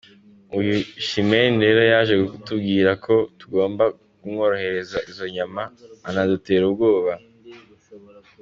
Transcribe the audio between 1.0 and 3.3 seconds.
Chimene rero yaje kutubwira ko